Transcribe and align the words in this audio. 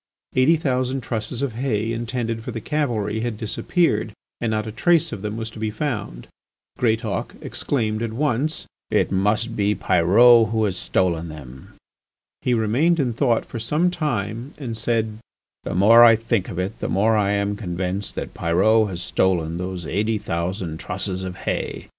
Eighty 0.35 0.55
thousand 0.55 1.01
trusses 1.01 1.43
of 1.43 1.53
hay 1.53 1.91
intended 1.93 2.43
for 2.43 2.49
the 2.49 2.59
cavalry 2.59 3.19
had 3.19 3.37
disappeared 3.37 4.13
and 4.39 4.49
not 4.49 4.65
a 4.65 4.71
trace 4.71 5.11
of 5.11 5.21
them 5.21 5.37
was 5.37 5.51
to 5.51 5.59
be 5.59 5.69
found. 5.69 6.27
Greatauk 6.79 7.35
exclaimed 7.39 8.01
at 8.01 8.11
once: 8.11 8.65
"It 8.89 9.11
must 9.11 9.55
be 9.55 9.75
Pyrot 9.75 10.49
who 10.49 10.63
has 10.63 10.75
stolen 10.75 11.27
them!" 11.29 11.75
He 12.41 12.55
remained 12.55 12.99
in 12.99 13.13
thought 13.13 13.45
for 13.45 13.59
some 13.59 13.91
time 13.91 14.55
and 14.57 14.75
said: 14.75 15.19
"The 15.65 15.75
more 15.75 16.03
I 16.03 16.15
think 16.15 16.49
of 16.49 16.57
it 16.57 16.79
the 16.79 16.89
more 16.89 17.15
I 17.15 17.33
am 17.33 17.55
convinced 17.55 18.15
that 18.15 18.33
Pyrot 18.33 18.89
has 18.89 19.03
stolen 19.03 19.59
those 19.59 19.85
eighty 19.85 20.17
thousand 20.17 20.79
trusses 20.79 21.21
of 21.23 21.35
hay. 21.45 21.89